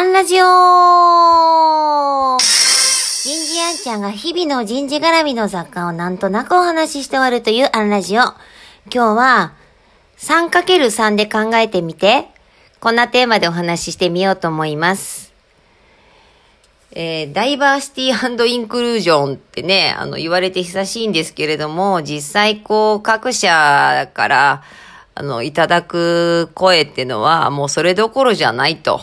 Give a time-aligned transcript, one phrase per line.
[0.00, 0.46] アンラジオ
[2.38, 8.22] 人事アンちゃんが日々の人事絡みの雑貨をなんとなくお話しして終わるというアンラジオ。
[8.22, 8.34] 今
[8.90, 9.52] 日は
[10.16, 12.28] 3×3 で考えてみて、
[12.80, 15.34] こんなテーマでお話ししてみようと思います。
[16.92, 24.62] えー、ダイバーシティインクルージョンってね、あの、言われて久しいんですけれども、実際こう、各社から、
[25.14, 29.02] あの、いただく声ってのは、もうそれどころじゃないと。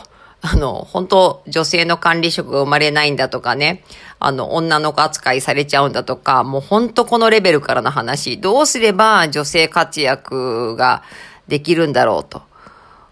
[0.49, 3.83] あの、本当女性の管理職が生まれないんだとかね、
[4.17, 11.03] あの、女の子扱いされちゃうんだとか、もう本当このレベルからの話、どうすれば女性活躍が
[11.49, 12.43] できるんだろうと。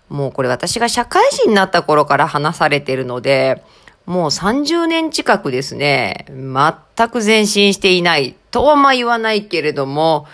[0.07, 3.63] もうこれ私が社会人になった頃から話されてるので、
[4.05, 10.25] もう30年近くですね、全く前進していないとはまあ言わないけれども、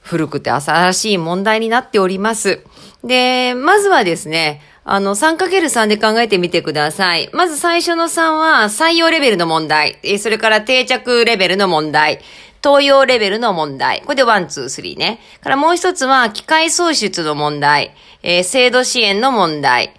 [0.00, 2.64] 古くて新しい問題になっております。
[3.04, 7.28] で、まずはですね、あの、3×3 で考えてみてください。
[7.32, 9.98] まず最初の3は採用レベルの問題。
[10.20, 12.20] それから定着レベルの問題。
[12.62, 14.02] 東洋レベルの問題。
[14.02, 15.18] これで1、2、3ね。
[15.40, 17.96] からもう一つは機械創出の問題。
[18.22, 19.92] えー、制度支援の問題。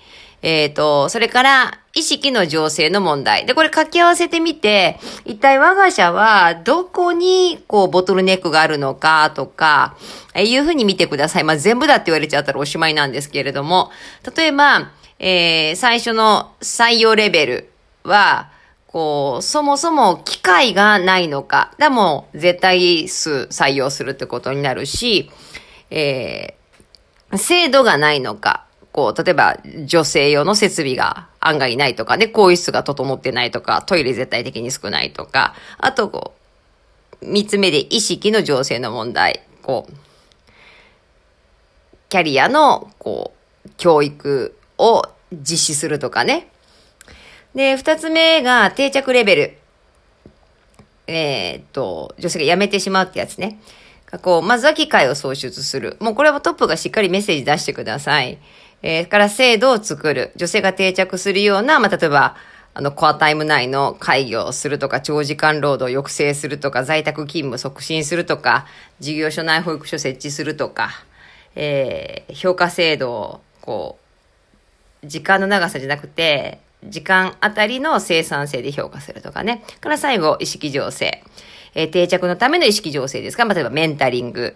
[0.47, 3.45] えっ、ー、と、それから、意識の情勢の問題。
[3.45, 9.97] で、これ掛け合わせてみて、一体我が社はどこに、こう、ボトルネックがあるのかとか、
[10.33, 11.43] えいうふうに見てください。
[11.43, 13.91] まあ、全部だって言われちゃったらおしまいなんですけれども、
[14.37, 17.69] 例えば、えー、最初の採用レベル
[18.05, 18.49] は、
[18.85, 21.73] こう、そもそも機会がないのか。
[21.77, 25.29] でも、絶対数採用するってことになるし、
[25.89, 28.66] えー、制度がないのか。
[28.97, 36.33] こう、例えば女性用の設備が案外ないとかね、更衣室が整ってないとか、トイレ絶対的に少ないとか、あとこ
[37.21, 39.93] う、三つ目で意識の情勢の問題、こう、
[42.09, 43.35] キャリアの、こ
[43.67, 46.47] う、教育を実施するとかね。
[47.53, 49.57] で、二つ目が定着レベル。
[51.05, 53.59] えー、っと、女性が辞めてしまうってやつね。
[54.23, 55.97] こう、まずは機会を創出する。
[55.99, 58.39] もうこれはトップがしっかりメッセージ出してください。
[58.89, 60.31] えー、から制度を作る。
[60.37, 62.37] 女性が定着するような、まあ、例えば、
[62.73, 68.65] あの、コアタイム内の会議をするとか、長時間労働を抑制するとか、在宅勤務促進するとか、
[69.01, 70.91] 事業所内保育所設置するとか、
[71.55, 73.97] えー、評価制度を、こ
[75.03, 79.65] う、時間の長さじゃなくて、時間あたりの生産性で評価するとかね。
[79.81, 81.23] から最後、意識情勢。
[81.75, 84.55] えー、定着のための意識情勢ですか例えばメンタリング、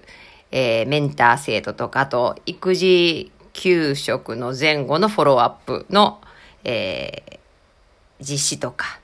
[0.52, 6.22] えー、メンター制度とか、あと、育児給食の前後のフォローアップの、
[6.64, 7.40] えー、
[8.20, 9.00] 実施とか、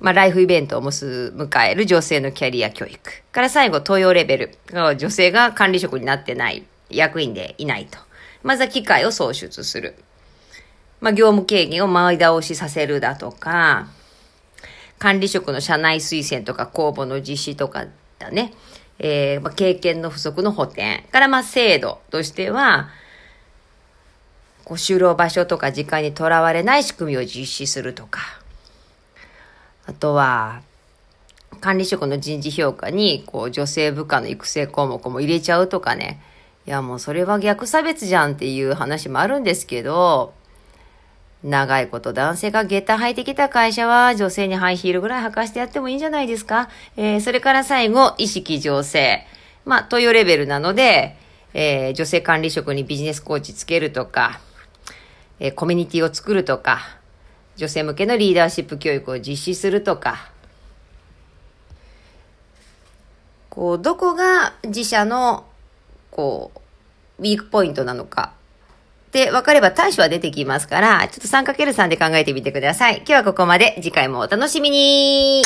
[0.00, 2.98] まあ、ライフイベントを迎える女性のキャリア教育。
[3.32, 4.58] から最後、東洋レベル。
[4.72, 7.98] 女性が管理職になってない、役員でいないと。
[8.42, 9.96] まずは機会を創出する。
[11.00, 13.88] まあ、業務経験を前倒しさせるだとか、
[14.98, 17.86] 管理職の社内推薦とか公募の実施とか
[18.18, 18.52] だね。
[19.00, 21.08] えー、まあ、経験の不足の補填。
[21.10, 22.90] から、ま、制度としては、
[24.68, 28.20] こう就労場所とか時間にとらわれない仕組みを実施するとか、
[29.86, 30.60] あとは、
[31.62, 36.20] 管理職の人事評価に、こう、女性部下の育成項目も入れちゃうとかね。
[36.66, 40.34] いや、もうそれは逆差別じゃんっていう話もあるんですけど、
[41.42, 46.68] 長いこと男性が下駄履いてきた会社は女性にハイヒールぐらい履かしてやってもいいんじゃないですか。
[46.98, 49.24] えー、それから最後、意識醸成。
[49.64, 51.16] まあ、というレベルなので、
[51.54, 54.40] えー、女性管理職にビジネスコーチつけるとか、
[55.40, 56.80] えコミュニティを作るとか、
[57.56, 60.30] 女性向けのリーダーシップ教育を実施するとか、
[63.50, 65.44] こう、どこが自社の、
[66.10, 66.52] こ
[67.18, 68.32] う、ウィークポイントなのか、
[69.12, 72.98] で、分かれば対処は出てきますから、ちょっと 3×3 で考えてみてください。
[72.98, 73.74] 今日はここまで。
[73.76, 75.42] 次回もお楽しみに